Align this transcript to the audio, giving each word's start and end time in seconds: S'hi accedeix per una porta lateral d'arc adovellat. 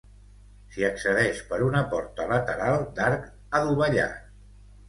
S'hi 0.75 0.85
accedeix 0.87 1.43
per 1.51 1.59
una 1.67 1.83
porta 1.93 2.27
lateral 2.33 2.81
d'arc 2.97 3.29
adovellat. 3.61 4.29